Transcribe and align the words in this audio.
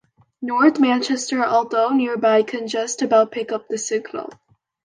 North 0.41 0.79
Manchester, 0.79 1.45
although 1.45 1.89
nearby, 1.91 2.41
can 2.41 2.67
just 2.67 3.03
about 3.03 3.31
pick 3.31 3.51
up 3.51 3.67
the 3.67 3.77
signal. 3.77 4.33